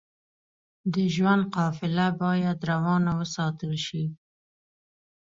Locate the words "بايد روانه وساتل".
2.21-3.73